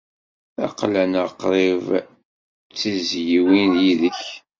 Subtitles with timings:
[0.65, 1.85] Aql-aneɣ qrib
[2.69, 4.25] d tizzyiwin yid-k.